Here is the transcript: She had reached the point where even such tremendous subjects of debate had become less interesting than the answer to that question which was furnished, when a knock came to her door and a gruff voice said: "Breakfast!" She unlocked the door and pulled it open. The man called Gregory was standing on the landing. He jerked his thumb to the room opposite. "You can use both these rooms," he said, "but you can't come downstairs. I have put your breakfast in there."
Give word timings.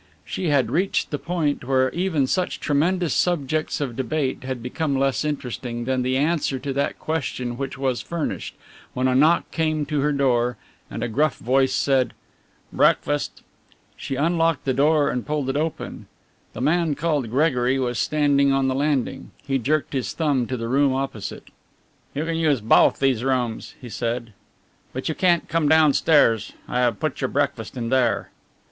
She 0.25 0.47
had 0.47 0.71
reached 0.71 1.11
the 1.11 1.19
point 1.19 1.63
where 1.63 1.91
even 1.91 2.25
such 2.25 2.59
tremendous 2.59 3.13
subjects 3.13 3.79
of 3.79 3.95
debate 3.95 4.43
had 4.43 4.63
become 4.63 4.97
less 4.97 5.23
interesting 5.23 5.85
than 5.85 6.01
the 6.01 6.17
answer 6.17 6.57
to 6.57 6.73
that 6.73 6.97
question 6.97 7.55
which 7.55 7.77
was 7.77 8.01
furnished, 8.01 8.55
when 8.95 9.07
a 9.07 9.13
knock 9.13 9.51
came 9.51 9.85
to 9.85 9.99
her 9.99 10.11
door 10.11 10.57
and 10.89 11.03
a 11.03 11.07
gruff 11.07 11.37
voice 11.37 11.75
said: 11.75 12.13
"Breakfast!" 12.73 13.43
She 13.95 14.15
unlocked 14.15 14.65
the 14.65 14.73
door 14.73 15.11
and 15.11 15.23
pulled 15.23 15.51
it 15.51 15.55
open. 15.55 16.07
The 16.53 16.61
man 16.61 16.95
called 16.95 17.29
Gregory 17.29 17.77
was 17.77 17.99
standing 17.99 18.51
on 18.51 18.67
the 18.69 18.73
landing. 18.73 19.29
He 19.45 19.59
jerked 19.59 19.93
his 19.93 20.13
thumb 20.13 20.47
to 20.47 20.57
the 20.57 20.67
room 20.67 20.95
opposite. 20.95 21.49
"You 22.15 22.25
can 22.25 22.37
use 22.37 22.59
both 22.59 22.97
these 22.97 23.23
rooms," 23.23 23.75
he 23.79 23.87
said, 23.87 24.33
"but 24.93 25.07
you 25.09 25.13
can't 25.13 25.47
come 25.47 25.69
downstairs. 25.69 26.53
I 26.67 26.79
have 26.79 26.99
put 26.99 27.21
your 27.21 27.27
breakfast 27.27 27.77
in 27.77 27.89
there." 27.89 28.31